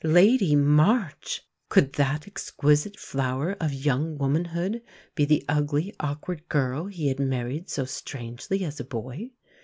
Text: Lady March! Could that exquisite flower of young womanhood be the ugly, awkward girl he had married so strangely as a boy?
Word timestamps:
Lady 0.03 0.55
March! 0.55 1.43
Could 1.69 1.93
that 1.93 2.25
exquisite 2.25 2.97
flower 2.99 3.55
of 3.61 3.71
young 3.71 4.17
womanhood 4.17 4.81
be 5.13 5.25
the 5.25 5.45
ugly, 5.47 5.93
awkward 5.99 6.49
girl 6.49 6.87
he 6.87 7.07
had 7.09 7.19
married 7.19 7.69
so 7.69 7.85
strangely 7.85 8.65
as 8.65 8.79
a 8.79 8.83
boy? 8.83 9.29